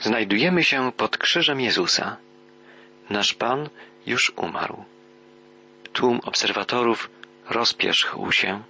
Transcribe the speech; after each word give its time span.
Znajdujemy 0.00 0.64
się 0.64 0.92
pod 0.92 1.18
krzyżem 1.18 1.60
Jezusa. 1.60 2.16
Nasz 3.10 3.34
Pan 3.34 3.68
już 4.06 4.32
umarł. 4.36 4.84
Tłum 5.92 6.20
obserwatorów 6.24 7.10
rozpierzchł 7.50 8.32
się. 8.32 8.62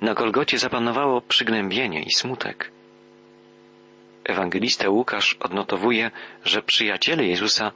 Na 0.00 0.14
Golgocie 0.14 0.58
zapanowało 0.58 1.20
przygnębienie 1.20 2.02
i 2.02 2.10
smutek. 2.10 2.70
Ewangelista 4.24 4.88
Łukasz 4.88 5.36
odnotowuje, 5.40 6.10
że 6.44 6.62
przyjaciele 6.62 7.24
Jezusa 7.24 7.72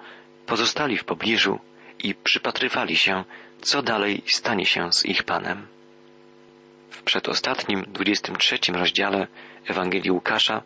pozostali 0.46 0.98
w 0.98 1.04
pobliżu 1.04 1.58
i 1.98 2.14
przypatrywali 2.14 2.96
się, 2.96 3.24
co 3.60 3.82
dalej 3.82 4.22
stanie 4.26 4.66
się 4.66 4.92
z 4.92 5.06
ich 5.06 5.22
Panem. 5.22 5.66
W 6.90 7.02
przedostatnim, 7.02 7.84
23 7.88 8.58
rozdziale 8.72 9.26
Ewangelii 9.66 10.10
Łukasza 10.10 10.62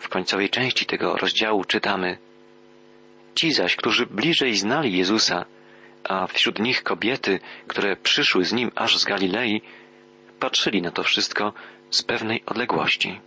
w 0.00 0.08
końcowej 0.08 0.50
części 0.50 0.86
tego 0.86 1.16
rozdziału 1.16 1.64
czytamy 1.64 2.18
Ci 3.34 3.52
zaś, 3.52 3.76
którzy 3.76 4.06
bliżej 4.06 4.56
znali 4.56 4.96
Jezusa, 4.96 5.44
a 6.04 6.26
wśród 6.26 6.58
nich 6.58 6.82
kobiety, 6.82 7.40
które 7.66 7.96
przyszły 7.96 8.44
z 8.44 8.52
nim 8.52 8.70
aż 8.74 8.98
z 8.98 9.04
Galilei, 9.04 9.62
patrzyli 10.40 10.82
na 10.82 10.90
to 10.90 11.02
wszystko 11.02 11.52
z 11.90 12.02
pewnej 12.02 12.42
odległości. 12.46 13.20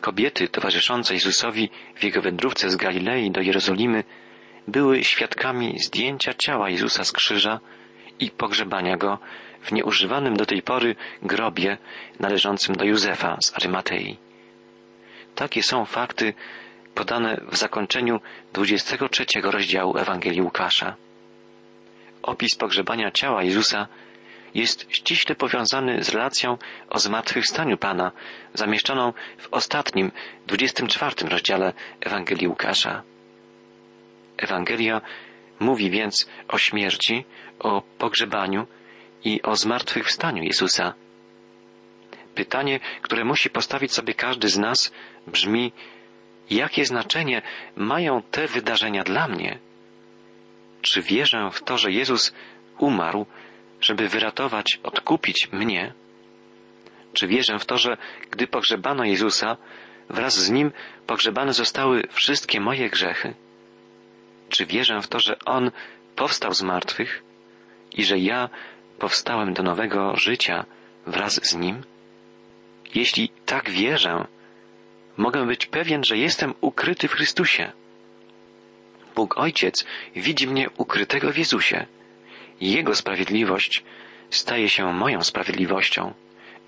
Kobiety 0.00 0.48
towarzyszące 0.48 1.14
Jezusowi 1.14 1.70
w 1.94 2.04
jego 2.04 2.22
wędrówce 2.22 2.70
z 2.70 2.76
Galilei 2.76 3.30
do 3.30 3.40
Jerozolimy 3.40 4.04
były 4.68 5.04
świadkami 5.04 5.78
zdjęcia 5.78 6.34
ciała 6.34 6.70
Jezusa 6.70 7.04
z 7.04 7.12
krzyża 7.12 7.60
i 8.20 8.30
pogrzebania 8.30 8.96
go 8.96 9.18
w 9.62 9.72
nieużywanym 9.72 10.36
do 10.36 10.46
tej 10.46 10.62
pory 10.62 10.96
grobie 11.22 11.78
należącym 12.20 12.74
do 12.76 12.84
Józefa 12.84 13.36
z 13.40 13.54
Arymatei. 13.54 14.25
Takie 15.36 15.62
są 15.62 15.84
fakty 15.84 16.34
podane 16.94 17.40
w 17.52 17.56
zakończeniu 17.56 18.20
23 18.52 19.26
rozdziału 19.42 19.98
Ewangelii 19.98 20.42
Łukasza. 20.42 20.96
Opis 22.22 22.54
pogrzebania 22.54 23.10
ciała 23.10 23.42
Jezusa 23.42 23.86
jest 24.54 24.86
ściśle 24.88 25.34
powiązany 25.34 26.04
z 26.04 26.08
relacją 26.08 26.58
o 26.90 26.98
zmartwychwstaniu 26.98 27.76
Pana, 27.76 28.12
zamieszczoną 28.54 29.12
w 29.38 29.48
ostatnim, 29.50 30.12
24 30.46 31.28
rozdziale 31.28 31.72
Ewangelii 32.00 32.48
Łukasza. 32.48 33.02
Ewangelia 34.36 35.00
mówi 35.60 35.90
więc 35.90 36.28
o 36.48 36.58
śmierci, 36.58 37.24
o 37.58 37.82
pogrzebaniu 37.98 38.66
i 39.24 39.42
o 39.42 39.56
zmartwychwstaniu 39.56 40.42
Jezusa. 40.42 40.94
Pytanie, 42.36 42.80
które 43.02 43.24
musi 43.24 43.50
postawić 43.50 43.92
sobie 43.92 44.14
każdy 44.14 44.48
z 44.48 44.58
nas, 44.58 44.92
brzmi, 45.26 45.72
jakie 46.50 46.84
znaczenie 46.84 47.42
mają 47.76 48.22
te 48.22 48.46
wydarzenia 48.46 49.04
dla 49.04 49.28
mnie? 49.28 49.58
Czy 50.82 51.02
wierzę 51.02 51.50
w 51.52 51.62
to, 51.62 51.78
że 51.78 51.92
Jezus 51.92 52.34
umarł, 52.78 53.26
żeby 53.80 54.08
wyratować, 54.08 54.80
odkupić 54.82 55.48
mnie? 55.52 55.92
Czy 57.12 57.26
wierzę 57.26 57.58
w 57.58 57.64
to, 57.64 57.78
że 57.78 57.96
gdy 58.30 58.46
pogrzebano 58.46 59.04
Jezusa, 59.04 59.56
wraz 60.10 60.38
z 60.38 60.50
Nim 60.50 60.72
pogrzebane 61.06 61.52
zostały 61.52 62.02
wszystkie 62.10 62.60
moje 62.60 62.90
grzechy? 62.90 63.34
Czy 64.48 64.66
wierzę 64.66 65.00
w 65.00 65.08
to, 65.08 65.20
że 65.20 65.38
On 65.44 65.70
powstał 66.16 66.54
z 66.54 66.62
martwych 66.62 67.22
i 67.92 68.04
że 68.04 68.18
ja 68.18 68.48
powstałem 68.98 69.54
do 69.54 69.62
nowego 69.62 70.16
życia 70.16 70.64
wraz 71.06 71.40
z 71.50 71.54
Nim? 71.54 71.82
Jeśli 72.94 73.30
tak 73.46 73.70
wierzę, 73.70 74.26
mogę 75.16 75.46
być 75.46 75.66
pewien, 75.66 76.04
że 76.04 76.18
jestem 76.18 76.54
ukryty 76.60 77.08
w 77.08 77.12
Chrystusie. 77.12 77.72
Bóg 79.14 79.38
Ojciec 79.38 79.84
widzi 80.16 80.46
mnie 80.46 80.70
ukrytego 80.70 81.32
w 81.32 81.38
Jezusie. 81.38 81.86
Jego 82.60 82.94
sprawiedliwość 82.94 83.84
staje 84.30 84.68
się 84.68 84.92
moją 84.92 85.22
sprawiedliwością, 85.22 86.14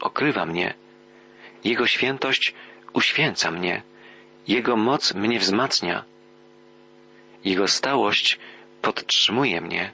okrywa 0.00 0.46
mnie. 0.46 0.74
Jego 1.64 1.86
świętość 1.86 2.54
uświęca 2.92 3.50
mnie. 3.50 3.82
Jego 4.48 4.76
moc 4.76 5.14
mnie 5.14 5.38
wzmacnia. 5.38 6.04
Jego 7.44 7.68
stałość 7.68 8.38
podtrzymuje 8.82 9.60
mnie. 9.60 9.92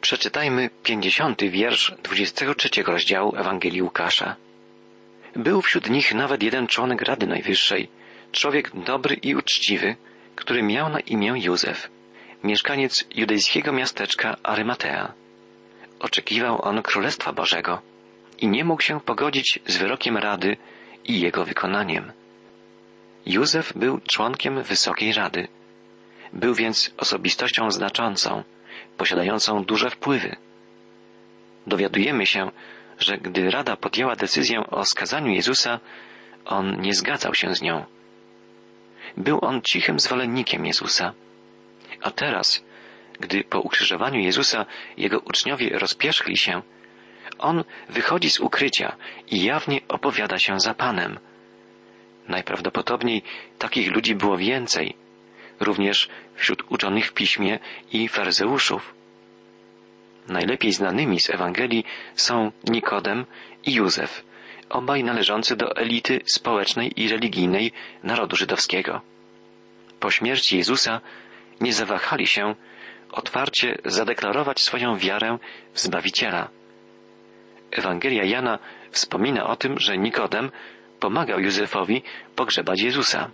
Przeczytajmy 0.00 0.70
pięćdziesiąty 0.82 1.50
wiersz 1.50 1.94
dwudziestego 2.02 2.54
trzeciego 2.54 2.92
rozdziału 2.92 3.36
Ewangelii 3.36 3.82
Łukasza. 3.82 4.36
Był 5.36 5.62
wśród 5.62 5.90
nich 5.90 6.14
nawet 6.14 6.42
jeden 6.42 6.66
członek 6.66 7.02
Rady 7.02 7.26
Najwyższej, 7.26 7.88
człowiek 8.32 8.70
dobry 8.84 9.14
i 9.14 9.34
uczciwy, 9.34 9.96
który 10.34 10.62
miał 10.62 10.88
na 10.88 11.00
imię 11.00 11.32
Józef, 11.36 11.90
mieszkaniec 12.44 13.04
judejskiego 13.14 13.72
miasteczka 13.72 14.36
Arymatea. 14.42 15.12
Oczekiwał 16.00 16.64
on 16.64 16.82
Królestwa 16.82 17.32
Bożego 17.32 17.82
i 18.38 18.48
nie 18.48 18.64
mógł 18.64 18.82
się 18.82 19.00
pogodzić 19.00 19.58
z 19.66 19.76
wyrokiem 19.76 20.16
Rady 20.16 20.56
i 21.04 21.20
jego 21.20 21.44
wykonaniem. 21.44 22.12
Józef 23.26 23.72
był 23.76 24.00
członkiem 24.00 24.62
Wysokiej 24.62 25.12
Rady. 25.12 25.48
Był 26.32 26.54
więc 26.54 26.94
osobistością 26.96 27.70
znaczącą, 27.70 28.42
posiadającą 28.96 29.64
duże 29.64 29.90
wpływy. 29.90 30.36
Dowiadujemy 31.66 32.26
się, 32.26 32.50
że 32.98 33.18
gdy 33.18 33.50
Rada 33.50 33.76
podjęła 33.76 34.16
decyzję 34.16 34.66
o 34.70 34.84
skazaniu 34.84 35.32
Jezusa, 35.32 35.80
on 36.44 36.80
nie 36.80 36.94
zgadzał 36.94 37.34
się 37.34 37.54
z 37.54 37.62
nią. 37.62 37.84
Był 39.16 39.38
on 39.42 39.62
cichym 39.62 40.00
zwolennikiem 40.00 40.66
Jezusa. 40.66 41.12
A 42.02 42.10
teraz, 42.10 42.64
gdy 43.20 43.44
po 43.44 43.60
ukrzyżowaniu 43.60 44.20
Jezusa 44.20 44.66
jego 44.96 45.18
uczniowie 45.18 45.78
rozpierzchli 45.78 46.36
się, 46.36 46.62
on 47.38 47.64
wychodzi 47.88 48.30
z 48.30 48.40
ukrycia 48.40 48.96
i 49.30 49.44
jawnie 49.44 49.80
opowiada 49.88 50.38
się 50.38 50.60
za 50.60 50.74
Panem. 50.74 51.18
Najprawdopodobniej 52.28 53.22
takich 53.58 53.92
ludzi 53.92 54.14
było 54.14 54.36
więcej, 54.36 54.96
również 55.60 56.08
wśród 56.34 56.62
uczonych 56.68 57.06
w 57.06 57.12
piśmie 57.12 57.58
i 57.92 58.08
faryzeuszów. 58.08 58.93
Najlepiej 60.28 60.72
znanymi 60.72 61.20
z 61.20 61.30
Ewangelii 61.30 61.84
są 62.14 62.52
Nikodem 62.64 63.26
i 63.66 63.74
Józef, 63.74 64.24
obaj 64.68 65.04
należący 65.04 65.56
do 65.56 65.76
elity 65.76 66.20
społecznej 66.26 66.92
i 66.96 67.08
religijnej 67.08 67.72
narodu 68.02 68.36
żydowskiego. 68.36 69.00
Po 70.00 70.10
śmierci 70.10 70.56
Jezusa 70.56 71.00
nie 71.60 71.72
zawahali 71.72 72.26
się 72.26 72.54
otwarcie 73.12 73.78
zadeklarować 73.84 74.60
swoją 74.60 74.98
wiarę 74.98 75.38
w 75.72 75.80
Zbawiciela. 75.80 76.48
Ewangelia 77.70 78.24
Jana 78.24 78.58
wspomina 78.90 79.46
o 79.46 79.56
tym, 79.56 79.78
że 79.78 79.98
Nikodem 79.98 80.50
pomagał 81.00 81.40
Józefowi 81.40 82.02
pogrzebać 82.36 82.80
Jezusa. 82.80 83.30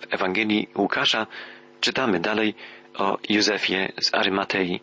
W 0.00 0.14
Ewangelii 0.14 0.68
Łukasza 0.74 1.26
czytamy 1.80 2.20
dalej 2.20 2.54
o 2.94 3.18
Józefie 3.28 3.92
z 4.00 4.14
Arymatei. 4.14 4.80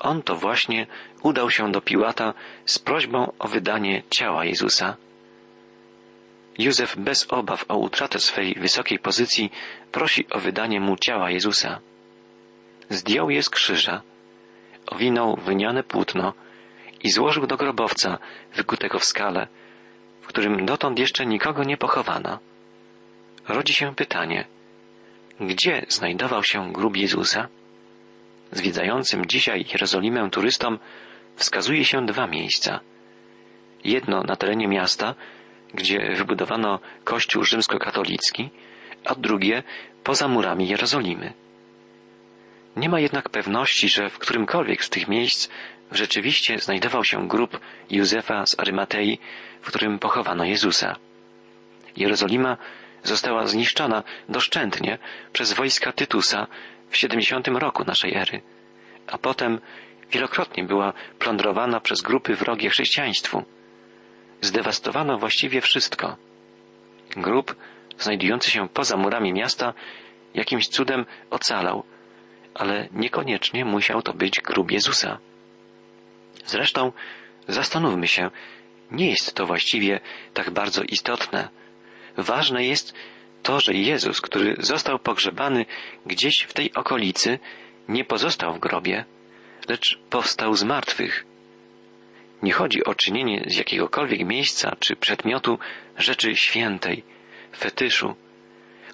On 0.00 0.22
to 0.22 0.36
właśnie 0.36 0.86
udał 1.22 1.50
się 1.50 1.72
do 1.72 1.80
Piłata 1.80 2.34
z 2.66 2.78
prośbą 2.78 3.32
o 3.38 3.48
wydanie 3.48 4.02
ciała 4.10 4.44
Jezusa. 4.44 4.96
Józef 6.58 6.96
bez 6.96 7.26
obaw 7.32 7.64
o 7.68 7.76
utratę 7.76 8.18
swej 8.20 8.54
wysokiej 8.54 8.98
pozycji 8.98 9.50
prosi 9.92 10.26
o 10.30 10.38
wydanie 10.38 10.80
mu 10.80 10.96
ciała 10.96 11.30
Jezusa. 11.30 11.80
Zdjął 12.90 13.30
je 13.30 13.42
z 13.42 13.50
krzyża, 13.50 14.02
owinął 14.86 15.36
wyniane 15.36 15.82
płótno 15.82 16.32
i 17.02 17.10
złożył 17.10 17.46
do 17.46 17.56
grobowca 17.56 18.18
wykutego 18.54 18.98
w 18.98 19.04
skale, 19.04 19.46
w 20.20 20.26
którym 20.26 20.66
dotąd 20.66 20.98
jeszcze 20.98 21.26
nikogo 21.26 21.64
nie 21.64 21.76
pochowano. 21.76 22.38
Rodzi 23.48 23.74
się 23.74 23.94
pytanie, 23.94 24.44
gdzie 25.40 25.86
znajdował 25.88 26.44
się 26.44 26.72
grób 26.72 26.96
Jezusa? 26.96 27.48
Zwiedzającym 28.52 29.26
dzisiaj 29.26 29.66
Jerozolimę 29.72 30.30
turystom 30.30 30.78
wskazuje 31.36 31.84
się 31.84 32.06
dwa 32.06 32.26
miejsca. 32.26 32.80
Jedno 33.84 34.22
na 34.22 34.36
terenie 34.36 34.68
miasta, 34.68 35.14
gdzie 35.74 36.14
wybudowano 36.14 36.80
kościół 37.04 37.44
rzymskokatolicki, 37.44 38.50
a 39.04 39.14
drugie 39.14 39.62
poza 40.04 40.28
murami 40.28 40.68
Jerozolimy. 40.68 41.32
Nie 42.76 42.88
ma 42.88 43.00
jednak 43.00 43.28
pewności, 43.28 43.88
że 43.88 44.10
w 44.10 44.18
którymkolwiek 44.18 44.84
z 44.84 44.90
tych 44.90 45.08
miejsc 45.08 45.48
rzeczywiście 45.92 46.58
znajdował 46.58 47.04
się 47.04 47.28
grób 47.28 47.60
Józefa 47.90 48.46
z 48.46 48.60
Arymatei, 48.60 49.18
w 49.60 49.66
którym 49.66 49.98
pochowano 49.98 50.44
Jezusa. 50.44 50.96
Jerozolima 51.96 52.56
została 53.02 53.46
zniszczona 53.46 54.02
doszczętnie 54.28 54.98
przez 55.32 55.52
wojska 55.52 55.92
Tytusa 55.92 56.46
w 56.90 56.96
70 56.96 57.48
roku 57.48 57.84
naszej 57.84 58.14
ery, 58.14 58.42
a 59.06 59.18
potem 59.18 59.60
wielokrotnie 60.10 60.64
była 60.64 60.92
plądrowana 61.18 61.80
przez 61.80 62.00
grupy 62.00 62.34
wrogie 62.34 62.70
chrześcijaństwu. 62.70 63.44
Zdewastowano 64.40 65.18
właściwie 65.18 65.60
wszystko. 65.60 66.16
Grób 67.16 67.56
znajdujący 67.98 68.50
się 68.50 68.68
poza 68.68 68.96
murami 68.96 69.32
miasta, 69.32 69.74
jakimś 70.34 70.68
cudem 70.68 71.06
ocalał, 71.30 71.84
ale 72.54 72.88
niekoniecznie 72.92 73.64
musiał 73.64 74.02
to 74.02 74.12
być 74.12 74.40
grób 74.40 74.70
Jezusa. 74.70 75.18
Zresztą 76.46 76.92
zastanówmy 77.48 78.08
się, 78.08 78.30
nie 78.90 79.10
jest 79.10 79.34
to 79.34 79.46
właściwie 79.46 80.00
tak 80.34 80.50
bardzo 80.50 80.82
istotne. 80.82 81.48
Ważne 82.16 82.64
jest 82.64 82.94
to, 83.42 83.60
że 83.60 83.74
Jezus, 83.74 84.20
który 84.20 84.56
został 84.58 84.98
pogrzebany 84.98 85.66
gdzieś 86.06 86.42
w 86.42 86.52
tej 86.52 86.74
okolicy, 86.74 87.38
nie 87.88 88.04
pozostał 88.04 88.54
w 88.54 88.58
grobie, 88.58 89.04
lecz 89.68 89.98
powstał 90.10 90.54
z 90.54 90.62
martwych. 90.62 91.24
Nie 92.42 92.52
chodzi 92.52 92.84
o 92.84 92.94
czynienie 92.94 93.44
z 93.46 93.56
jakiegokolwiek 93.56 94.26
miejsca 94.26 94.76
czy 94.80 94.96
przedmiotu 94.96 95.58
rzeczy 95.96 96.36
świętej, 96.36 97.04
fetyszu. 97.56 98.14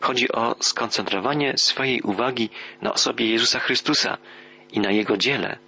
Chodzi 0.00 0.32
o 0.32 0.56
skoncentrowanie 0.60 1.52
swojej 1.56 2.00
uwagi 2.00 2.50
na 2.82 2.92
osobie 2.92 3.26
Jezusa 3.26 3.60
Chrystusa 3.60 4.18
i 4.72 4.80
na 4.80 4.90
Jego 4.90 5.16
dziele. 5.16 5.58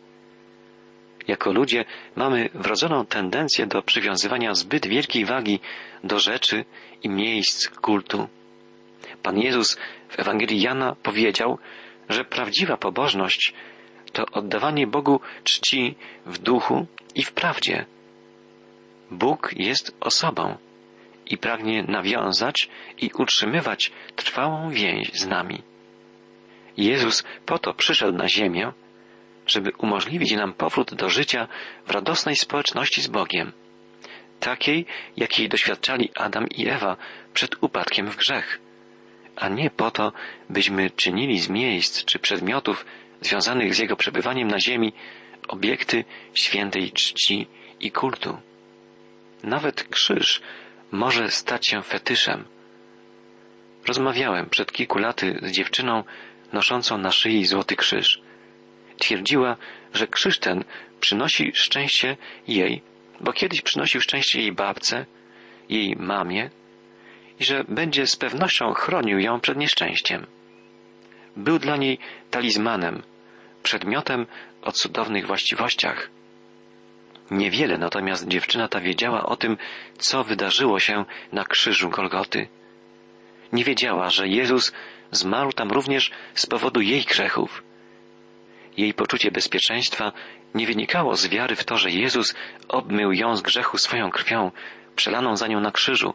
Jako 1.29 1.53
ludzie 1.53 1.85
mamy 2.17 2.49
wrodzoną 2.55 3.07
tendencję 3.07 3.67
do 3.67 3.83
przywiązywania 3.83 4.55
zbyt 4.55 4.87
wielkiej 4.87 5.25
wagi 5.25 5.61
do 6.05 6.19
rzeczy 6.19 6.65
i 7.03 7.09
miejsc 7.09 7.69
kultu. 7.69 8.29
Pan 9.27 9.39
Jezus 9.39 9.77
w 10.09 10.19
Ewangelii 10.19 10.61
Jana 10.61 10.97
powiedział, 11.03 11.59
że 12.09 12.25
prawdziwa 12.25 12.77
pobożność 12.77 13.53
to 14.13 14.27
oddawanie 14.33 14.87
Bogu 14.87 15.21
czci 15.45 15.95
w 16.27 16.39
duchu 16.39 16.87
i 17.15 17.23
w 17.25 17.33
prawdzie. 17.33 17.87
Bóg 19.11 19.51
jest 19.57 19.97
osobą 20.01 20.57
i 21.27 21.39
pragnie 21.39 21.83
nawiązać 21.83 22.69
i 22.99 23.11
utrzymywać 23.19 23.93
trwałą 24.17 24.71
więź 24.71 25.11
z 25.13 25.27
nami. 25.27 25.63
Jezus 26.77 27.25
po 27.47 27.59
to 27.59 27.75
przyszedł 27.75 28.19
na 28.19 28.29
ziemię, 28.29 28.73
żeby 29.47 29.73
umożliwić 29.79 30.33
nam 30.33 30.53
powrót 30.53 30.95
do 30.95 31.11
życia 31.11 31.49
w 31.87 31.91
radosnej 31.91 32.37
społeczności 32.37 33.03
z 33.03 33.07
Bogiem, 33.07 33.53
takiej, 34.41 34.87
jakiej 35.17 35.49
doświadczali 35.49 36.11
Adam 36.15 36.49
i 36.49 36.69
Ewa 36.69 36.97
przed 37.35 37.63
upadkiem 37.63 38.11
w 38.11 38.17
grzech, 38.17 38.66
a 39.37 39.49
nie 39.49 39.71
po 39.71 39.91
to, 39.91 40.13
byśmy 40.51 40.91
czynili 40.91 41.41
z 41.41 41.49
miejsc 41.49 42.05
czy 42.05 42.19
przedmiotów 42.19 42.87
związanych 43.21 43.75
z 43.75 43.79
Jego 43.79 43.97
przebywaniem 43.97 44.49
na 44.49 44.61
ziemi 44.61 44.93
obiekty 45.49 46.05
świętej 46.35 46.93
czci 46.93 47.47
i 47.81 47.91
kultu. 47.91 48.39
Nawet 49.43 49.83
krzyż 49.83 50.41
może 50.93 51.31
stać 51.31 51.67
się 51.67 51.83
fetyszem. 51.83 52.45
Rozmawiałem 53.87 54.51
przed 54.51 54.73
kilku 54.73 54.99
laty 54.99 55.39
z 55.43 55.51
dziewczyną 55.51 56.05
noszącą 56.53 56.99
na 56.99 57.13
szyi 57.13 57.47
złoty 57.47 57.77
krzyż. 57.77 58.21
Twierdziła, 58.99 59.57
że 59.95 60.07
krzyż 60.07 60.39
ten 60.39 60.65
przynosi 61.01 61.53
szczęście 61.55 62.17
jej, 62.49 62.83
bo 63.21 63.33
kiedyś 63.33 63.63
przynosił 63.63 64.01
szczęście 64.01 64.41
jej 64.41 64.53
babce, 64.53 65.07
jej 65.69 65.97
mamie 65.97 66.51
i 67.41 67.45
że 67.45 67.65
będzie 67.69 68.07
z 68.07 68.17
pewnością 68.17 68.73
chronił 68.73 69.19
ją 69.19 69.41
przed 69.41 69.59
nieszczęściem. 69.59 70.27
Był 71.37 71.59
dla 71.59 71.77
niej 71.77 71.99
talizmanem, 72.31 73.03
przedmiotem 73.63 74.27
o 74.63 74.73
cudownych 74.73 75.27
właściwościach. 75.27 76.11
Niewiele 77.31 77.79
natomiast 77.79 78.29
dziewczyna 78.29 78.69
ta 78.69 78.81
wiedziała 78.81 79.27
o 79.27 79.37
tym, 79.37 79.57
co 79.99 80.25
wydarzyło 80.25 80.81
się 80.81 81.05
na 81.33 81.45
krzyżu 81.45 81.91
Golgoty. 81.91 82.49
Nie 83.53 83.65
wiedziała, 83.65 84.11
że 84.11 84.29
Jezus 84.29 84.73
zmarł 85.11 85.53
tam 85.53 85.71
również 85.71 86.11
z 86.35 86.47
powodu 86.47 86.81
jej 86.81 87.03
grzechów. 87.05 87.63
Jej 88.77 88.95
poczucie 88.95 89.31
bezpieczeństwa 89.31 90.13
nie 90.55 90.67
wynikało 90.67 91.17
z 91.17 91.29
wiary 91.29 91.57
w 91.57 91.65
to, 91.65 91.79
że 91.79 91.91
Jezus 91.91 92.35
obmył 92.69 93.13
ją 93.13 93.37
z 93.37 93.43
grzechu 93.43 93.79
swoją 93.79 94.11
krwią, 94.11 94.51
przelaną 94.97 95.37
za 95.37 95.47
nią 95.47 95.61
na 95.61 95.73
krzyżu, 95.73 96.15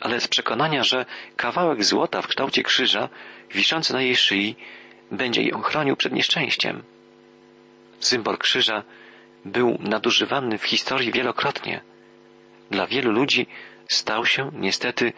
ale 0.00 0.20
z 0.20 0.28
przekonania, 0.28 0.84
że 0.84 1.06
kawałek 1.36 1.84
złota 1.84 2.22
w 2.22 2.26
kształcie 2.26 2.62
krzyża, 2.62 3.08
wiszący 3.54 3.92
na 3.92 4.02
jej 4.02 4.16
szyi, 4.16 4.56
będzie 5.10 5.42
ją 5.42 5.62
chronił 5.62 5.96
przed 5.96 6.12
nieszczęściem. 6.12 6.82
Symbol 8.00 8.38
krzyża 8.38 8.82
był 9.44 9.78
nadużywany 9.80 10.58
w 10.58 10.64
historii 10.64 11.12
wielokrotnie. 11.12 11.80
Dla 12.70 12.86
wielu 12.86 13.12
ludzi 13.12 13.46
stał 13.88 14.26
się 14.26 14.50
niestety 14.54 15.12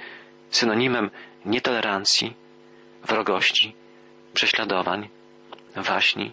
synonimem 0.50 1.10
nietolerancji, 1.44 2.34
wrogości, 3.04 3.74
prześladowań, 4.34 5.08
waśni. 5.76 6.32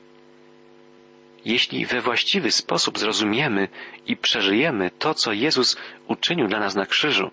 Jeśli 1.45 1.85
we 1.85 2.01
właściwy 2.01 2.51
sposób 2.51 2.99
zrozumiemy 2.99 3.67
i 4.07 4.17
przeżyjemy 4.17 4.91
to, 4.99 5.13
co 5.13 5.33
Jezus 5.33 5.77
uczynił 6.07 6.47
dla 6.47 6.59
nas 6.59 6.75
na 6.75 6.85
krzyżu, 6.85 7.31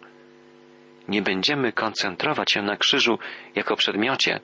nie 1.09 1.23
będziemy 1.23 1.73
koncentrować 1.73 2.53
się 2.53 2.63
na 2.63 2.77
krzyżu 2.77 3.19
jako 3.55 3.77
przedmiocie, 3.77 4.41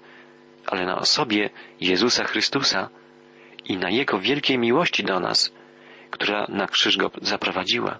ale 0.66 0.86
na 0.86 0.98
osobie 0.98 1.50
Jezusa 1.80 2.24
Chrystusa 2.24 2.88
i 3.64 3.76
na 3.76 3.90
Jego 3.90 4.18
wielkiej 4.18 4.58
miłości 4.58 5.04
do 5.04 5.20
nas, 5.20 5.52
która 6.10 6.46
na 6.48 6.66
krzyż 6.66 6.96
go 6.96 7.10
zaprowadziła. 7.22 7.98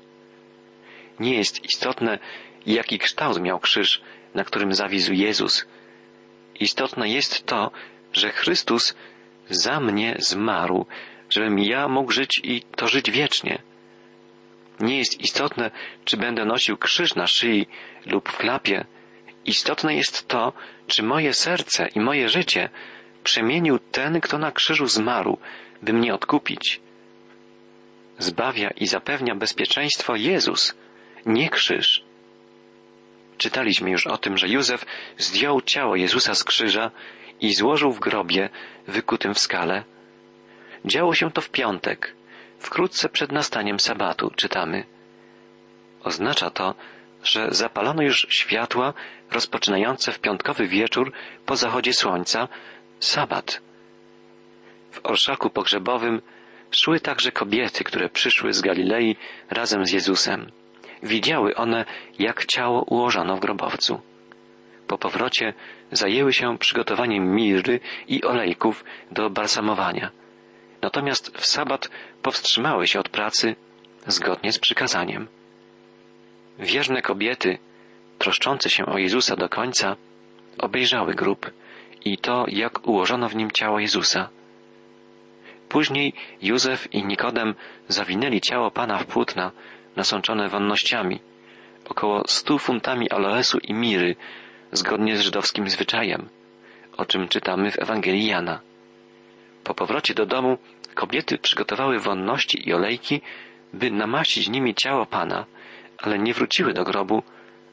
Nie 1.21 1.37
jest 1.37 1.65
istotne, 1.65 2.19
jaki 2.67 2.99
kształt 2.99 3.41
miał 3.41 3.61
krzyż, 3.61 4.03
na 4.35 4.45
którym 4.45 4.75
zawisł 4.75 5.13
Jezus. 5.13 5.67
Istotne 6.61 7.09
jest 7.09 7.47
to, 7.47 7.71
że 8.13 8.31
Chrystus 8.31 8.95
za 9.51 9.81
mnie 9.81 10.17
zmarł, 10.19 10.87
żebym 11.31 11.59
ja 11.59 11.89
mógł 11.89 12.13
żyć 12.13 12.41
i 12.45 12.63
to 12.63 12.89
żyć 12.89 13.11
wiecznie. 13.11 13.59
Nie 14.81 14.99
jest 14.99 15.21
istotne, 15.21 15.71
czy 16.05 16.17
będę 16.17 16.45
nosił 16.45 16.77
krzyż 16.77 17.15
na 17.15 17.27
szyi 17.27 17.67
lub 18.07 18.29
w 18.29 18.37
klapie. 18.37 18.85
Istotne 19.45 19.95
jest 19.95 20.29
to, 20.29 20.53
czy 20.87 21.03
moje 21.03 21.35
serce 21.35 21.89
i 21.95 22.01
moje 22.01 22.29
życie 22.29 22.69
przemienił 23.25 23.79
ten, 23.79 24.21
kto 24.21 24.39
na 24.39 24.53
krzyżu 24.53 24.87
zmarł, 24.87 25.39
by 25.83 25.93
mnie 25.93 26.15
odkupić. 26.15 26.81
Zbawia 28.19 28.71
i 28.71 28.87
zapewnia 28.87 29.35
bezpieczeństwo 29.35 30.17
Jezus, 30.17 30.75
nie 31.27 31.51
krzyż. 31.51 32.05
Czytaliśmy 33.39 33.91
już 33.91 34.07
o 34.07 34.19
tym, 34.19 34.39
że 34.39 34.49
Józef 34.49 34.87
zdjął 35.19 35.61
ciało 35.61 35.97
Jezusa 35.97 36.35
z 36.35 36.45
krzyża 36.45 36.91
i 37.41 37.55
złożył 37.55 37.93
w 37.93 38.01
grobie 38.01 38.49
wykutym 38.87 39.35
w 39.35 39.39
skale. 39.39 39.85
Działo 40.85 41.15
się 41.15 41.31
to 41.31 41.41
w 41.41 41.51
piątek, 41.51 42.15
wkrótce 42.65 43.09
przed 43.09 43.33
nastaniem 43.33 43.81
sabatu, 43.81 44.31
czytamy. 44.37 44.85
Oznacza 46.05 46.51
to, 46.51 46.75
że 47.23 47.49
zapalono 47.51 48.03
już 48.03 48.27
światła 48.31 48.95
rozpoczynające 49.31 50.13
w 50.13 50.21
piątkowy 50.21 50.67
wieczór 50.67 51.13
po 51.47 51.57
zachodzie 51.57 51.93
słońca 51.93 52.49
sabat. 53.01 53.61
W 54.91 55.01
orszaku 55.03 55.51
pogrzebowym 55.51 56.23
szły 56.71 57.01
także 57.01 57.33
kobiety, 57.33 57.85
które 57.85 58.09
przyszły 58.09 58.53
z 58.53 58.61
Galilei 58.61 59.17
razem 59.51 59.87
z 59.87 59.93
Jezusem. 59.93 60.51
Widziały 61.03 61.55
one, 61.55 61.85
jak 62.19 62.47
ciało 62.47 62.83
ułożono 62.83 63.37
w 63.37 63.41
grobowcu. 63.41 64.01
Po 64.87 64.99
powrocie 64.99 65.55
zajęły 65.93 66.33
się 66.33 66.59
przygotowaniem 66.59 67.35
miry 67.35 67.81
i 68.09 68.25
olejków 68.25 68.85
do 69.11 69.31
balsamowania. 69.31 70.11
Natomiast 70.85 71.39
w 71.39 71.47
sabat 71.47 71.91
powstrzymały 72.23 72.87
się 72.87 73.01
od 73.01 73.09
pracy 73.09 73.57
zgodnie 74.07 74.53
z 74.53 74.59
przykazaniem. 74.59 75.29
Wierzne 76.59 77.03
kobiety, 77.03 77.59
troszczące 78.19 78.71
się 78.71 78.87
o 78.87 78.99
Jezusa 78.99 79.37
do 79.37 79.49
końca, 79.49 79.97
obejrzały 80.59 81.15
grób 81.15 81.51
i 82.05 82.19
to, 82.19 82.45
jak 82.49 82.89
ułożono 82.89 83.29
w 83.29 83.37
nim 83.37 83.51
ciało 83.51 83.81
Jezusa. 83.81 84.29
Później 85.69 86.13
Józef 86.43 86.93
i 86.93 87.05
Nikodem 87.05 87.55
zawinęli 87.89 88.41
ciało 88.41 88.71
Pana 88.71 88.99
w 88.99 89.07
płótna 89.07 89.53
nasączone 89.97 90.49
wonnościami, 90.49 91.21
około 91.89 92.23
stu 92.27 92.59
funtami 92.59 93.11
aloesu 93.11 93.59
i 93.59 93.75
miry, 93.75 94.17
zgodnie 94.73 95.17
z 95.17 95.21
żydowskim 95.21 95.71
zwyczajem, 95.71 96.29
o 96.97 97.05
czym 97.05 97.29
czytamy 97.29 97.71
w 97.71 97.79
Ewangelii 97.79 98.27
Jana. 98.27 98.61
Po 99.65 99.75
powrocie 99.75 100.15
do 100.15 100.27
domu 100.27 100.59
kobiety 100.95 101.39
przygotowały 101.39 101.99
wonności 101.99 102.69
i 102.69 102.75
olejki, 102.75 103.21
by 103.73 103.91
namaścić 103.91 104.49
nimi 104.49 104.75
ciało 104.75 105.07
Pana, 105.07 105.47
ale 105.99 106.19
nie 106.19 106.35
wróciły 106.35 106.73
do 106.73 106.85
grobu 106.85 107.23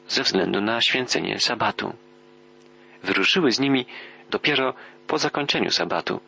ze 0.08 0.22
względu 0.22 0.60
na 0.60 0.80
święcenie 0.80 1.40
sabatu. 1.40 1.92
Wyruszyły 3.02 3.52
z 3.52 3.60
nimi 3.60 3.86
dopiero 4.30 4.74
po 5.06 5.18
zakończeniu 5.18 5.70
sabatu, 5.70 6.20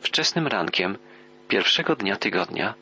wczesnym 0.00 0.46
rankiem, 0.46 0.98
pierwszego 1.48 1.96
dnia 1.96 2.16
tygodnia. 2.16 2.74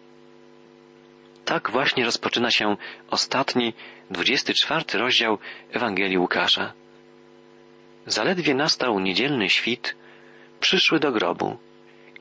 Tak 1.44 1.70
właśnie 1.70 2.04
rozpoczyna 2.04 2.50
się 2.50 2.76
ostatni, 3.10 3.74
dwudziesty 4.10 4.54
czwarty 4.54 4.98
rozdział 4.98 5.38
Ewangelii 5.72 6.18
Łukasza. 6.18 6.72
Zaledwie 8.06 8.54
nastał 8.54 9.00
niedzielny 9.00 9.50
świt, 9.50 9.96
przyszły 10.60 11.00
do 11.00 11.12
grobu 11.12 11.58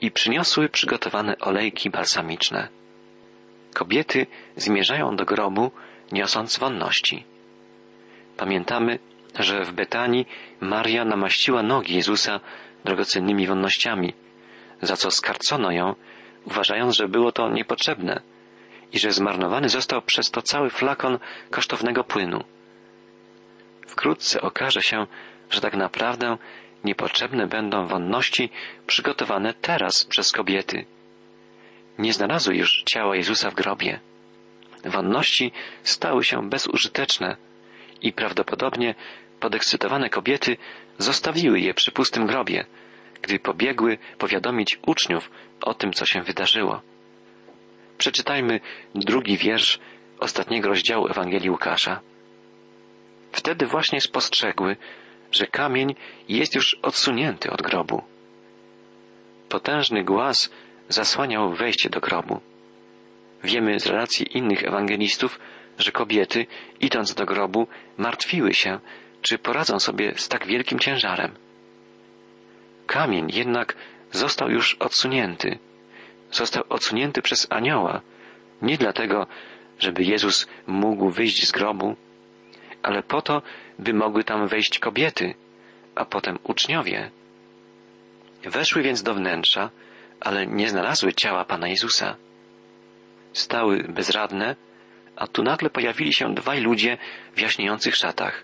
i 0.02 0.12
przyniosły 0.12 0.70
przygotowane 0.70 1.38
olejki 1.40 1.90
balsamiczne. 1.90 2.68
Kobiety 3.74 4.28
zmierzają 4.56 5.16
do 5.16 5.26
grobu, 5.26 5.72
niosąc 6.12 6.60
wonności. 6.60 7.24
Pamiętamy, 8.38 9.00
że 9.40 9.66
w 9.66 9.72
Betanii 9.72 10.28
Maria 10.62 11.06
namaściła 11.06 11.64
nogi 11.64 11.96
Jezusa 11.96 12.40
drogocennymi 12.86 13.48
wonnościami, 13.48 14.14
za 14.82 14.98
co 14.98 15.12
skarcono 15.12 15.72
ją, 15.72 15.96
uważając, 16.46 16.96
że 16.96 17.08
było 17.08 17.32
to 17.32 17.50
niepotrzebne 17.50 18.22
i 18.94 19.00
że 19.00 19.12
zmarnowany 19.12 19.70
został 19.70 20.02
przez 20.02 20.32
to 20.32 20.42
cały 20.42 20.70
flakon 20.70 21.20
kosztownego 21.52 22.04
płynu. 22.04 22.44
Wkrótce 23.88 24.42
okaże 24.42 24.82
się, 24.82 25.08
że 25.50 25.62
tak 25.62 25.76
naprawdę 25.76 26.38
niepotrzebne 26.86 27.48
będą 27.48 27.88
wonności 27.88 28.50
przygotowane 28.88 29.54
teraz 29.54 30.06
przez 30.06 30.32
kobiety. 30.32 30.86
Nie 32.00 32.14
znalazły 32.14 32.56
już 32.56 32.84
ciała 32.86 33.16
Jezusa 33.16 33.52
w 33.52 33.56
grobie. 33.56 34.00
Wonności 34.86 35.52
stały 35.84 36.24
się 36.24 36.50
bezużyteczne 36.50 37.38
i 38.02 38.14
prawdopodobnie 38.14 38.96
podekscytowane 39.40 40.10
kobiety 40.10 40.58
zostawiły 40.98 41.60
je 41.60 41.74
przy 41.74 41.92
pustym 41.92 42.26
grobie, 42.28 42.66
gdy 43.22 43.40
pobiegły 43.40 43.98
powiadomić 44.18 44.80
uczniów 44.86 45.32
o 45.62 45.74
tym, 45.74 45.94
co 45.94 46.06
się 46.06 46.22
wydarzyło. 46.22 46.82
Przeczytajmy 47.98 48.60
drugi 48.96 49.38
wiersz 49.38 49.80
ostatniego 50.20 50.70
rozdziału 50.70 51.08
Ewangelii 51.08 51.50
Łukasza. 51.50 52.00
Wtedy 53.32 53.66
właśnie 53.66 54.02
spostrzegły, 54.02 54.78
że 55.36 55.48
kamień 55.48 55.96
jest 56.30 56.56
już 56.56 56.78
odsunięty 56.82 57.52
od 57.52 57.62
grobu. 57.62 58.02
Potężny 59.50 60.04
głaz 60.04 60.50
zasłaniał 60.90 61.54
wejście 61.54 61.90
do 61.90 62.00
grobu. 62.00 62.40
Wiemy 63.44 63.80
z 63.80 63.86
relacji 63.86 64.38
innych 64.38 64.64
ewangelistów, 64.64 65.40
że 65.78 65.92
kobiety, 65.92 66.46
idąc 66.80 67.14
do 67.14 67.26
grobu, 67.26 67.68
martwiły 67.98 68.54
się, 68.54 68.80
czy 69.22 69.38
poradzą 69.38 69.80
sobie 69.80 70.14
z 70.18 70.30
tak 70.30 70.48
wielkim 70.48 70.80
ciężarem. 70.80 71.32
Kamień 72.88 73.32
jednak 73.34 73.76
został 74.12 74.50
już 74.50 74.76
odsunięty. 74.76 75.60
Został 76.32 76.64
odsunięty 76.70 77.22
przez 77.22 77.48
anioła, 77.50 78.02
nie 78.62 78.78
dlatego, 78.78 79.28
żeby 79.80 80.04
Jezus 80.04 80.48
mógł 80.68 81.10
wyjść 81.10 81.48
z 81.48 81.52
grobu, 81.52 81.96
ale 82.86 83.04
po 83.04 83.22
to, 83.22 83.42
by 83.80 83.94
mogły 83.94 84.24
tam 84.24 84.48
wejść 84.48 84.80
kobiety, 84.80 85.34
a 85.96 86.06
potem 86.06 86.40
uczniowie. 86.44 87.12
Weszły 88.44 88.82
więc 88.82 89.04
do 89.04 89.14
wnętrza, 89.14 89.70
ale 90.20 90.48
nie 90.48 90.70
znalazły 90.70 91.14
ciała 91.14 91.46
Pana 91.46 91.68
Jezusa. 91.68 92.16
Stały 93.34 93.84
bezradne, 93.84 94.56
a 95.16 95.28
tu 95.28 95.44
nagle 95.44 95.70
pojawili 95.70 96.14
się 96.14 96.36
dwaj 96.36 96.62
ludzie 96.62 96.98
w 97.36 97.40
jaśniejących 97.40 97.96
szatach. 97.96 98.44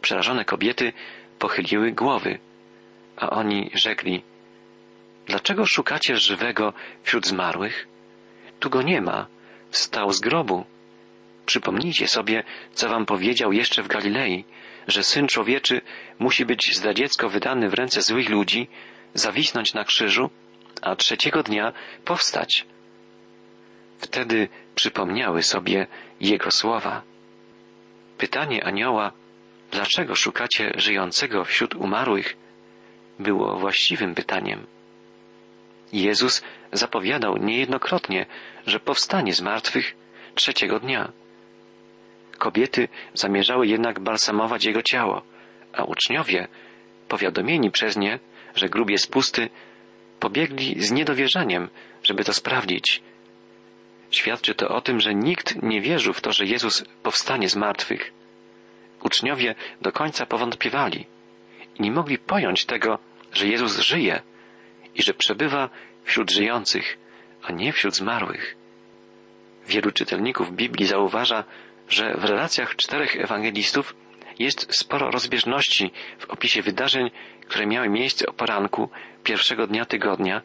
Przerażone 0.00 0.44
kobiety 0.44 0.92
pochyliły 1.38 1.92
głowy, 1.92 2.38
a 3.16 3.30
oni 3.30 3.70
rzekli, 3.74 4.22
Dlaczego 5.28 5.66
szukacie 5.66 6.16
żywego 6.16 6.72
wśród 7.02 7.26
zmarłych? 7.26 7.88
Tu 8.60 8.70
go 8.70 8.82
nie 8.82 9.00
ma, 9.00 9.26
wstał 9.70 10.12
z 10.12 10.20
grobu. 10.20 10.64
Przypomnijcie 11.48 12.08
sobie, 12.08 12.42
co 12.72 12.88
wam 12.88 13.06
powiedział 13.06 13.52
jeszcze 13.52 13.82
w 13.82 13.88
Galilei, 13.88 14.44
że 14.86 15.02
Syn 15.02 15.26
Człowieczy 15.28 15.80
musi 16.18 16.46
być 16.46 16.76
zdradziecko 16.76 17.28
wydany 17.28 17.68
w 17.68 17.74
ręce 17.74 18.02
złych 18.02 18.28
ludzi, 18.28 18.68
zawisnąć 19.14 19.74
na 19.74 19.84
krzyżu, 19.84 20.30
a 20.82 20.96
trzeciego 20.96 21.42
dnia 21.42 21.72
powstać. 22.04 22.66
Wtedy 23.98 24.48
przypomniały 24.74 25.42
sobie 25.42 25.86
Jego 26.20 26.50
słowa. 26.50 27.02
Pytanie 28.18 28.64
anioła, 28.64 29.12
dlaczego 29.70 30.14
szukacie 30.14 30.72
żyjącego 30.76 31.44
wśród 31.44 31.74
umarłych, 31.74 32.36
było 33.18 33.58
właściwym 33.58 34.14
pytaniem. 34.14 34.66
Jezus 35.92 36.42
zapowiadał 36.72 37.36
niejednokrotnie, 37.36 38.26
że 38.66 38.80
powstanie 38.80 39.32
z 39.32 39.40
martwych 39.40 39.96
trzeciego 40.34 40.80
dnia. 40.80 41.12
Kobiety 42.38 42.88
zamierzały 43.14 43.66
jednak 43.66 44.00
balsamować 44.00 44.64
jego 44.64 44.82
ciało, 44.82 45.22
a 45.72 45.84
uczniowie, 45.84 46.48
powiadomieni 47.08 47.70
przez 47.70 47.96
nie, 47.96 48.18
że 48.54 48.68
grób 48.68 48.90
jest 48.90 49.12
pusty, 49.12 49.48
pobiegli 50.20 50.80
z 50.82 50.90
niedowierzaniem, 50.90 51.68
żeby 52.02 52.24
to 52.24 52.32
sprawdzić. 52.32 53.02
Świadczy 54.10 54.54
to 54.54 54.68
o 54.68 54.80
tym, 54.80 55.00
że 55.00 55.14
nikt 55.14 55.62
nie 55.62 55.80
wierzył 55.80 56.12
w 56.12 56.20
to, 56.20 56.32
że 56.32 56.44
Jezus 56.44 56.84
powstanie 57.02 57.48
z 57.48 57.56
martwych. 57.56 58.12
Uczniowie 59.02 59.54
do 59.82 59.92
końca 59.92 60.26
powątpiewali 60.26 61.06
i 61.78 61.82
nie 61.82 61.90
mogli 61.90 62.18
pojąć 62.18 62.64
tego, 62.64 62.98
że 63.32 63.46
Jezus 63.46 63.78
żyje 63.78 64.22
i 64.94 65.02
że 65.02 65.14
przebywa 65.14 65.68
wśród 66.04 66.30
żyjących, 66.30 66.98
a 67.42 67.52
nie 67.52 67.72
wśród 67.72 67.96
zmarłych. 67.96 68.56
Wielu 69.66 69.92
czytelników 69.92 70.56
Biblii 70.56 70.86
zauważa, 70.86 71.44
że 71.88 72.14
w 72.14 72.24
relacjach 72.24 72.76
czterech 72.76 73.16
ewangelistów 73.16 73.94
jest 74.38 74.76
sporo 74.76 75.10
rozbieżności 75.10 75.90
w 76.18 76.30
opisie 76.30 76.62
wydarzeń, 76.62 77.10
które 77.46 77.66
miały 77.66 77.88
miejsce 77.88 78.26
o 78.26 78.32
poranku 78.32 78.90
pierwszego 79.24 79.66
dnia 79.66 79.84
tygodnia 79.84 80.42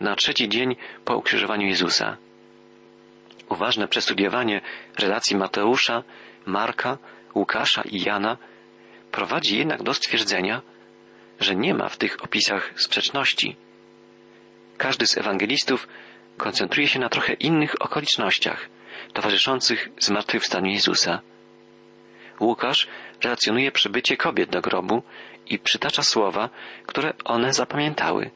na 0.00 0.16
trzeci 0.16 0.48
dzień 0.48 0.76
po 1.04 1.16
ukrzyżowaniu 1.16 1.66
Jezusa. 1.66 2.16
Uważne 3.48 3.88
przestudiowanie 3.88 4.60
relacji 4.98 5.36
Mateusza, 5.36 6.02
Marka, 6.46 6.98
Łukasza 7.34 7.82
i 7.82 8.00
Jana 8.00 8.36
prowadzi 9.12 9.58
jednak 9.58 9.82
do 9.82 9.94
stwierdzenia, 9.94 10.62
że 11.40 11.56
nie 11.56 11.74
ma 11.74 11.88
w 11.88 11.96
tych 11.96 12.24
opisach 12.24 12.72
sprzeczności. 12.76 13.56
Każdy 14.78 15.06
z 15.06 15.18
ewangelistów 15.18 15.88
koncentruje 16.36 16.88
się 16.88 16.98
na 16.98 17.08
trochę 17.08 17.32
innych 17.32 17.74
okolicznościach 17.80 18.68
towarzyszących 19.16 19.88
zmartwychwstaniu 20.00 20.70
Jezusa. 20.70 21.20
Łukasz 22.40 22.86
relacjonuje 23.22 23.72
przybycie 23.72 24.16
kobiet 24.16 24.50
do 24.50 24.60
grobu 24.60 25.02
i 25.46 25.58
przytacza 25.58 26.02
słowa, 26.02 26.48
które 26.86 27.12
one 27.24 27.52
zapamiętały. 27.52 28.30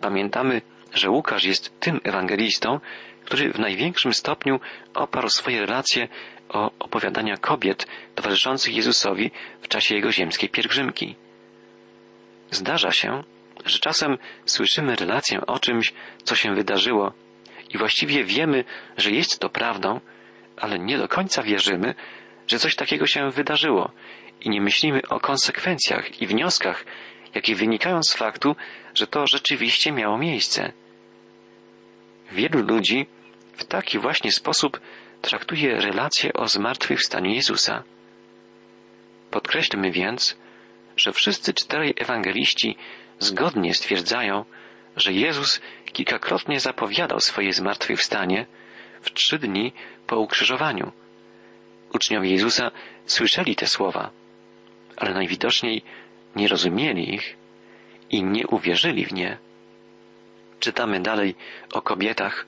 Pamiętamy, 0.00 0.62
że 0.94 1.10
Łukasz 1.10 1.44
jest 1.44 1.80
tym 1.80 2.00
ewangelistą, 2.04 2.80
który 3.24 3.52
w 3.52 3.58
największym 3.58 4.14
stopniu 4.14 4.60
oparł 4.94 5.28
swoje 5.28 5.66
relacje 5.66 6.08
o 6.48 6.70
opowiadania 6.78 7.36
kobiet 7.36 7.86
towarzyszących 8.14 8.76
Jezusowi 8.76 9.30
w 9.62 9.68
czasie 9.68 9.94
jego 9.94 10.12
ziemskiej 10.12 10.48
pielgrzymki. 10.48 11.16
Zdarza 12.50 12.92
się, 12.92 13.24
że 13.64 13.78
czasem 13.78 14.18
słyszymy 14.46 14.96
relację 14.96 15.46
o 15.46 15.58
czymś, 15.58 15.92
co 16.24 16.34
się 16.34 16.54
wydarzyło 16.54 17.12
i 17.74 17.78
właściwie 17.78 18.24
wiemy, 18.24 18.64
że 18.96 19.10
jest 19.10 19.38
to 19.38 19.48
prawdą, 19.48 20.00
ale 20.56 20.78
nie 20.78 20.98
do 20.98 21.08
końca 21.08 21.42
wierzymy, 21.42 21.94
że 22.46 22.58
coś 22.58 22.76
takiego 22.76 23.06
się 23.06 23.30
wydarzyło 23.30 23.90
i 24.40 24.50
nie 24.50 24.60
myślimy 24.60 25.02
o 25.08 25.20
konsekwencjach 25.20 26.22
i 26.22 26.26
wnioskach, 26.26 26.84
jakie 27.34 27.54
wynikają 27.54 28.02
z 28.02 28.14
faktu, 28.14 28.56
że 28.94 29.06
to 29.06 29.26
rzeczywiście 29.26 29.92
miało 29.92 30.18
miejsce. 30.18 30.72
Wielu 32.32 32.62
ludzi 32.62 33.06
w 33.52 33.64
taki 33.64 33.98
właśnie 33.98 34.32
sposób 34.32 34.80
traktuje 35.22 35.80
relacje 35.80 36.32
o 36.32 36.48
zmartwychwstaniu 36.48 37.30
Jezusa. 37.30 37.82
Podkreślmy 39.30 39.90
więc, 39.90 40.36
że 40.96 41.12
wszyscy 41.12 41.54
czterej 41.54 41.94
ewangeliści 41.98 42.76
zgodnie 43.18 43.74
stwierdzają, 43.74 44.44
że 44.96 45.12
Jezus 45.12 45.60
kilkakrotnie 45.92 46.60
zapowiadał 46.60 47.20
swoje 47.20 47.52
zmartwychwstanie 47.52 48.46
w 49.02 49.12
trzy 49.12 49.38
dni 49.38 49.72
po 50.06 50.18
ukrzyżowaniu. 50.18 50.92
Uczniowie 51.94 52.30
Jezusa 52.30 52.70
słyszeli 53.06 53.56
te 53.56 53.66
słowa, 53.66 54.10
ale 54.96 55.14
najwidoczniej 55.14 55.82
nie 56.36 56.48
rozumieli 56.48 57.14
ich 57.14 57.36
i 58.10 58.24
nie 58.24 58.46
uwierzyli 58.46 59.06
w 59.06 59.12
nie. 59.12 59.38
Czytamy 60.60 61.00
dalej 61.00 61.34
o 61.72 61.82
kobietach. 61.82 62.46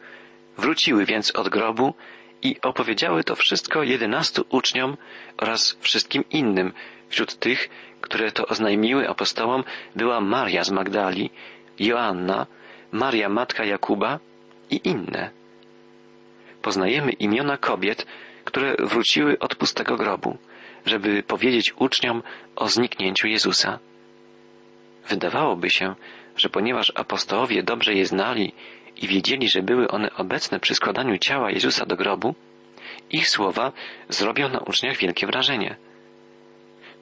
Wróciły 0.58 1.04
więc 1.04 1.30
od 1.30 1.48
grobu 1.48 1.94
i 2.42 2.56
opowiedziały 2.62 3.24
to 3.24 3.36
wszystko 3.36 3.82
jedenastu 3.82 4.44
uczniom 4.48 4.96
oraz 5.36 5.76
wszystkim 5.80 6.24
innym. 6.30 6.72
Wśród 7.08 7.38
tych, 7.38 7.68
które 8.00 8.32
to 8.32 8.46
oznajmiły 8.46 9.08
apostołom, 9.08 9.64
była 9.96 10.20
Maria 10.20 10.64
z 10.64 10.70
Magdali, 10.70 11.30
Joanna, 11.78 12.46
Maria 12.92 13.28
matka 13.28 13.64
Jakuba 13.64 14.18
i 14.70 14.80
inne. 14.84 15.30
Poznajemy 16.62 17.12
imiona 17.12 17.56
kobiet, 17.56 18.06
które 18.44 18.74
wróciły 18.78 19.38
od 19.38 19.54
pustego 19.54 19.96
grobu. 19.96 20.38
żeby 20.86 21.22
powiedzieć 21.22 21.72
uczniom 21.76 22.22
o 22.56 22.68
zniknięciu 22.68 23.26
Jezusa. 23.26 23.78
Wydawałoby 25.08 25.70
się, 25.70 25.94
że 26.36 26.48
ponieważ 26.48 26.92
apostołowie 26.94 27.62
dobrze 27.62 27.94
je 27.94 28.06
znali 28.06 28.52
i 28.96 29.08
wiedzieli, 29.08 29.48
że 29.48 29.62
były 29.62 29.88
one 29.88 30.12
obecne 30.14 30.60
przy 30.60 30.74
składaniu 30.74 31.18
ciała 31.18 31.50
Jezusa 31.50 31.86
do 31.86 31.96
grobu, 31.96 32.34
ich 33.10 33.28
słowa 33.28 33.72
zrobią 34.08 34.48
na 34.48 34.58
uczniach 34.58 34.96
wielkie 34.96 35.26
wrażenie. 35.26 35.76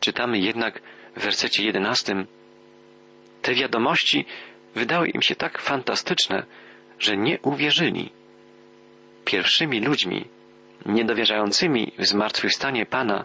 Czytamy 0.00 0.38
jednak 0.38 0.80
w 1.16 1.22
wersecie 1.22 1.64
jedenastym 1.64 2.26
Te 3.42 3.54
wiadomości 3.54 4.26
wydały 4.74 5.08
im 5.08 5.22
się 5.22 5.34
tak 5.34 5.62
fantastyczne, 5.62 6.46
że 6.98 7.16
nie 7.16 7.38
uwierzyli. 7.40 8.12
Pierwszymi 9.24 9.80
ludźmi, 9.80 10.24
niedowierzającymi 10.86 11.92
w 11.98 12.06
zmartwychwstanie 12.06 12.86
Pana, 12.86 13.24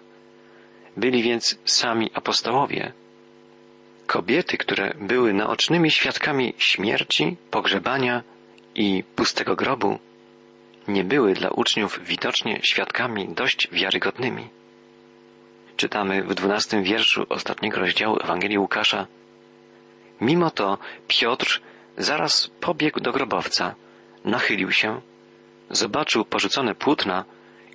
byli 0.97 1.23
więc 1.23 1.59
sami 1.65 2.11
apostołowie. 2.13 2.93
Kobiety, 4.07 4.57
które 4.57 4.93
były 5.01 5.33
naocznymi 5.33 5.91
świadkami 5.91 6.53
śmierci, 6.57 7.37
pogrzebania 7.51 8.23
i 8.75 9.03
pustego 9.15 9.55
grobu, 9.55 9.99
nie 10.87 11.03
były 11.03 11.33
dla 11.33 11.49
uczniów 11.49 11.99
widocznie 12.03 12.59
świadkami 12.63 13.29
dość 13.29 13.67
wiarygodnymi. 13.71 14.47
Czytamy 15.77 16.23
w 16.23 16.35
dwunastym 16.35 16.83
wierszu 16.83 17.25
ostatniego 17.29 17.79
rozdziału 17.79 18.17
Ewangelii 18.23 18.57
Łukasza. 18.57 19.07
Mimo 20.21 20.51
to 20.51 20.77
Piotr 21.07 21.61
zaraz 21.97 22.47
pobiegł 22.59 22.99
do 22.99 23.11
grobowca, 23.11 23.75
nachylił 24.25 24.71
się, 24.71 25.01
zobaczył 25.69 26.25
porzucone 26.25 26.75
płótna 26.75 27.25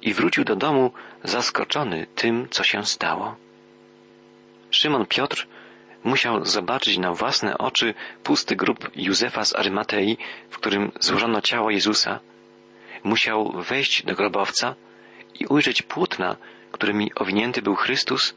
i 0.03 0.15
wrócił 0.15 0.45
do 0.45 0.57
domu 0.57 0.93
zaskoczony 1.25 2.07
tym, 2.15 2.49
co 2.51 2.65
się 2.65 2.85
stało. 2.87 3.37
Szymon 4.71 5.07
Piotr 5.07 5.47
musiał 6.05 6.45
zobaczyć 6.45 6.99
na 6.99 7.13
własne 7.13 7.59
oczy 7.59 7.95
pusty 8.23 8.57
grób 8.57 8.91
Józefa 8.97 9.45
z 9.45 9.57
Arymatei, 9.57 10.17
w 10.51 10.59
którym 10.59 10.93
złożono 11.01 11.41
ciało 11.41 11.71
Jezusa. 11.71 12.21
Musiał 13.05 13.53
wejść 13.53 14.03
do 14.03 14.15
grobowca 14.15 14.75
i 15.41 15.47
ujrzeć 15.47 15.83
płótna, 15.83 16.37
którymi 16.73 17.15
owinięty 17.15 17.63
był 17.63 17.75
Chrystus, 17.75 18.35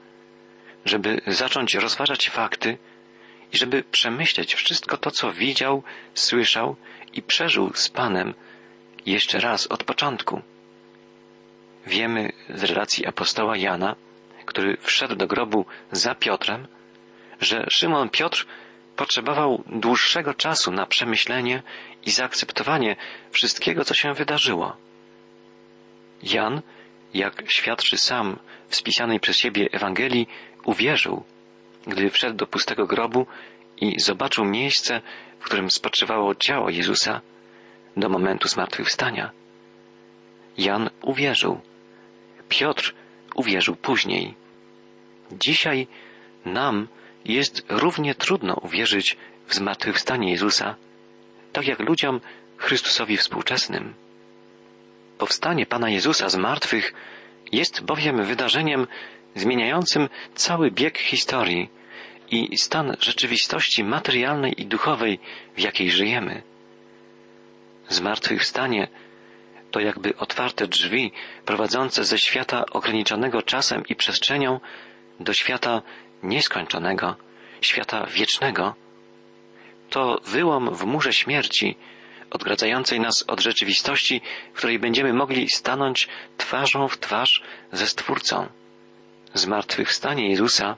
żeby 0.86 1.22
zacząć 1.28 1.76
rozważać 1.76 2.30
fakty 2.30 2.78
i 3.54 3.58
żeby 3.58 3.84
przemyśleć 3.84 4.56
wszystko 4.56 4.98
to, 4.98 5.12
co 5.12 5.34
widział, 5.34 5.84
słyszał 6.14 6.76
i 7.14 7.22
przeżył 7.22 7.72
z 7.74 7.90
Panem 7.90 8.34
jeszcze 9.06 9.40
raz 9.40 9.68
od 9.68 9.84
początku. 9.84 10.42
Wiemy 11.88 12.32
z 12.50 12.64
relacji 12.64 13.06
apostoła 13.06 13.58
Jana, 13.58 13.96
który 14.46 14.78
wszedł 14.78 15.16
do 15.16 15.28
grobu 15.28 15.66
za 15.92 16.16
Piotrem, 16.16 16.68
że 17.42 17.66
Szymon 17.72 18.10
Piotr 18.10 18.46
potrzebował 18.96 19.64
dłuższego 19.68 20.34
czasu 20.34 20.72
na 20.72 20.86
przemyślenie 20.86 21.64
i 22.06 22.12
zaakceptowanie 22.12 22.96
wszystkiego, 23.32 23.86
co 23.86 23.94
się 23.94 24.14
wydarzyło. 24.14 24.78
Jan, 26.24 26.62
jak 27.14 27.52
świadczy 27.52 27.98
sam 27.98 28.40
w 28.68 28.76
spisanej 28.76 29.20
przez 29.20 29.38
siebie 29.38 29.70
Ewangelii, 29.72 30.28
uwierzył, 30.64 31.24
gdy 31.88 32.10
wszedł 32.10 32.36
do 32.36 32.48
pustego 32.48 32.86
grobu 32.88 33.26
i 33.78 34.00
zobaczył 34.00 34.46
miejsce, 34.46 35.02
w 35.40 35.44
którym 35.44 35.72
spoczywało 35.72 36.36
ciało 36.36 36.70
Jezusa 36.70 37.22
do 37.98 38.10
momentu 38.10 38.48
zmartwychwstania. 38.48 39.32
Jan 40.58 40.90
uwierzył. 41.02 41.60
Piotr 42.50 42.94
uwierzył 43.36 43.76
później. 43.76 44.34
Dzisiaj 45.32 45.88
nam 46.46 46.88
jest 47.26 47.66
równie 47.70 48.16
trudno 48.16 48.54
uwierzyć 48.62 49.18
w 49.48 49.54
zmartwychwstanie 49.54 50.32
Jezusa, 50.32 50.76
tak 51.54 51.68
jak 51.68 51.80
ludziom 51.80 52.22
Chrystusowi 52.58 53.18
współczesnym. 53.18 53.94
Powstanie 55.18 55.66
Pana 55.66 55.90
Jezusa 55.90 56.30
z 56.30 56.36
martwych 56.36 56.94
jest 57.52 57.84
bowiem 57.84 58.24
wydarzeniem 58.24 58.88
zmieniającym 59.36 60.10
cały 60.36 60.72
bieg 60.72 60.98
historii 60.98 61.70
i 62.32 62.58
stan 62.58 62.96
rzeczywistości 63.00 63.84
materialnej 63.84 64.62
i 64.62 64.66
duchowej, 64.66 65.20
w 65.56 65.60
jakiej 65.60 65.92
żyjemy. 65.92 66.44
Zmartwychwstanie 67.90 68.88
to 69.72 69.80
jakby 69.80 70.18
otwarte 70.18 70.68
drzwi 70.68 71.12
prowadzące 71.46 72.04
ze 72.04 72.18
świata 72.18 72.66
ograniczonego 72.72 73.42
czasem 73.42 73.84
i 73.90 73.96
przestrzenią 73.96 74.60
do 75.20 75.34
świata 75.34 75.82
nieskończonego, 76.24 77.16
świata 77.62 78.06
wiecznego. 78.06 78.76
To 79.90 80.22
wyłom 80.26 80.76
w 80.76 80.86
murze 80.86 81.14
śmierci, 81.14 81.76
odgradzającej 82.30 83.00
nas 83.00 83.24
od 83.28 83.40
rzeczywistości, 83.42 84.22
w 84.54 84.58
której 84.58 84.80
będziemy 84.80 85.14
mogli 85.14 85.50
stanąć 85.50 86.08
twarzą 86.38 86.88
w 86.88 86.98
twarz 87.00 87.44
ze 87.72 87.88
Stwórcą. 87.88 88.48
Zmartwychwstanie 89.34 90.30
Jezusa 90.30 90.76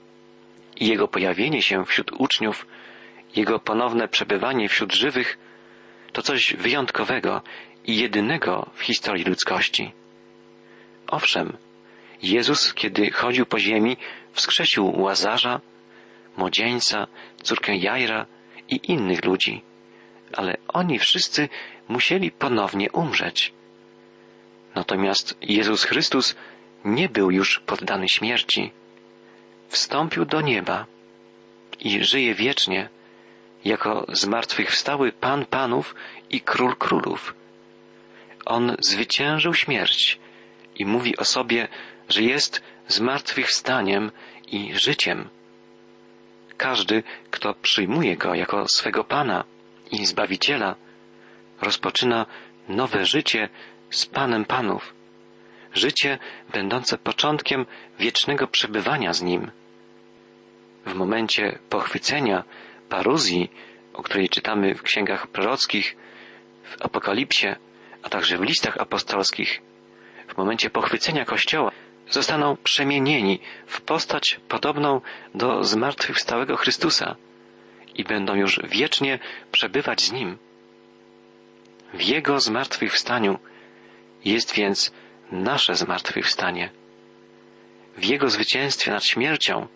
i 0.80 0.88
Jego 0.88 1.08
pojawienie 1.08 1.62
się 1.62 1.86
wśród 1.86 2.12
uczniów, 2.12 2.68
Jego 3.36 3.60
ponowne 3.60 4.08
przebywanie 4.08 4.70
wśród 4.70 4.94
żywych, 4.94 5.38
to 6.14 6.22
coś 6.22 6.54
wyjątkowego 6.54 7.42
i 7.86 7.98
jedynego 7.98 8.70
w 8.74 8.82
historii 8.82 9.26
ludzkości. 9.26 9.92
Owszem, 11.08 11.58
Jezus, 12.22 12.74
kiedy 12.74 13.12
chodził 13.12 13.46
po 13.46 13.60
ziemi, 13.60 13.98
wskrzesił 14.34 15.02
Łazarza, 15.02 15.62
młodzieńca, 16.38 17.08
córkę 17.44 17.76
Jajra 17.76 18.26
i 18.70 18.80
innych 18.92 19.26
ludzi, 19.26 19.62
ale 20.34 20.58
oni 20.68 21.00
wszyscy 21.00 21.50
musieli 21.88 22.32
ponownie 22.32 22.92
umrzeć. 22.92 23.54
Natomiast 24.76 25.38
Jezus 25.42 25.84
Chrystus 25.84 26.36
nie 26.86 27.10
był 27.10 27.32
już 27.32 27.60
poddany 27.60 28.10
śmierci. 28.10 28.72
Wstąpił 29.70 30.26
do 30.26 30.42
nieba 30.42 30.86
i 31.80 32.04
żyje 32.04 32.36
wiecznie 32.36 32.90
jako 33.66 34.06
zmartwychwstały 34.10 35.12
Pan 35.12 35.46
Panów 35.46 35.96
i 36.30 36.42
Król 36.42 36.76
Królów. 36.76 37.36
On 38.46 38.76
zwyciężył 38.80 39.54
śmierć 39.54 40.20
i 40.76 40.86
mówi 40.86 41.18
o 41.18 41.26
sobie, 41.26 41.68
że 42.10 42.24
jest 42.24 42.62
zmartwychwstaniem 42.88 44.12
i 44.48 44.80
życiem. 44.80 45.30
Każdy, 46.58 47.04
kto 47.32 47.54
przyjmuje 47.54 48.18
Go 48.18 48.36
jako 48.36 48.68
swego 48.68 49.04
Pana 49.04 49.44
i 49.92 50.06
Zbawiciela, 50.06 50.76
rozpoczyna 51.62 52.26
nowe 52.70 53.06
życie 53.06 53.50
z 53.90 54.06
Panem 54.06 54.46
Panów. 54.46 54.94
Życie 55.74 56.20
będące 56.54 56.98
początkiem 56.98 57.66
wiecznego 58.00 58.48
przebywania 58.48 59.14
z 59.14 59.22
Nim. 59.22 59.52
W 60.90 60.96
momencie 60.96 61.60
pochwycenia, 61.70 62.44
paruzji, 62.90 63.52
o 63.94 64.04
której 64.04 64.30
czytamy 64.30 64.76
w 64.76 64.82
księgach 64.82 65.28
prorockich, 65.28 65.98
w 66.64 66.82
Apokalipsie, 66.82 67.48
a 68.04 68.10
także 68.10 68.38
w 68.38 68.42
listach 68.42 68.78
apostolskich, 68.78 69.62
w 70.28 70.38
momencie 70.38 70.70
pochwycenia 70.70 71.26
Kościoła, 71.26 71.72
zostaną 72.10 72.58
przemienieni 72.64 73.40
w 73.66 73.82
postać 73.82 74.40
podobną 74.48 75.02
do 75.36 75.64
zmartwychwstałego 75.64 76.58
Chrystusa 76.58 77.16
i 77.96 78.04
będą 78.04 78.36
już 78.36 78.60
wiecznie 78.64 79.20
przebywać 79.52 80.02
z 80.02 80.12
Nim. 80.12 80.38
W 81.94 82.02
Jego 82.02 82.40
zmartwychwstaniu 82.40 83.40
jest 84.26 84.54
więc 84.54 84.92
nasze 85.32 85.76
zmartwychwstanie. 85.76 86.70
W 87.98 88.06
Jego 88.06 88.30
zwycięstwie 88.30 88.92
nad 88.92 89.04
śmiercią 89.04 89.68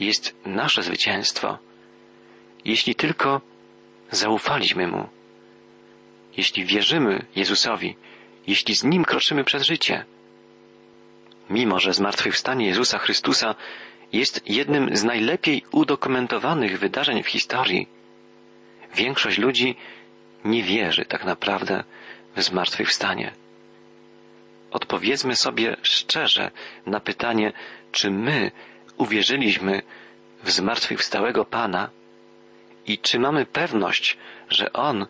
jest 0.00 0.34
nasze 0.46 0.82
zwycięstwo. 0.82 1.58
Jeśli 2.64 2.94
tylko 2.94 3.40
zaufaliśmy 4.10 4.86
Mu, 4.86 5.08
jeśli 6.36 6.64
wierzymy 6.64 7.26
Jezusowi, 7.36 7.96
jeśli 8.46 8.74
z 8.76 8.84
Nim 8.84 9.04
kroczymy 9.04 9.44
przez 9.44 9.62
życie. 9.62 10.04
Mimo, 11.50 11.80
że 11.80 11.94
zmartwychwstanie 11.94 12.66
Jezusa 12.66 12.98
Chrystusa 12.98 13.54
jest 14.12 14.50
jednym 14.50 14.96
z 14.96 15.04
najlepiej 15.04 15.64
udokumentowanych 15.72 16.78
wydarzeń 16.78 17.22
w 17.22 17.28
historii, 17.28 17.88
większość 18.94 19.38
ludzi 19.38 19.76
nie 20.44 20.62
wierzy 20.62 21.04
tak 21.04 21.24
naprawdę 21.24 21.84
w 22.36 22.42
zmartwychwstanie. 22.42 23.32
Odpowiedzmy 24.70 25.36
sobie 25.36 25.76
szczerze 25.82 26.50
na 26.86 27.00
pytanie, 27.00 27.52
czy 27.92 28.10
my 28.10 28.50
uwierzyliśmy 28.96 29.82
w 30.42 30.50
zmartwychwstałego 30.50 31.44
Pana 31.44 31.90
i 32.86 32.98
czy 32.98 33.18
mamy 33.18 33.46
pewność, 33.46 34.16
że 34.48 34.72
On 34.72 35.06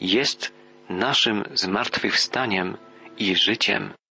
jest 0.00 0.52
naszym 0.88 1.44
zmartwychwstaniem 1.54 2.76
i 3.18 3.36
życiem. 3.36 3.92